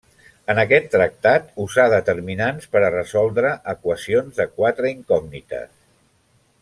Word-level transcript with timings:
En 0.51 0.59
aquest 0.61 0.87
tractat 0.93 1.51
usà 1.65 1.85
determinants 1.93 2.71
per 2.77 2.81
a 2.87 2.91
resoldre 2.95 3.53
equacions 3.75 4.41
de 4.41 4.49
quatre 4.57 4.91
incògnites. 4.97 5.71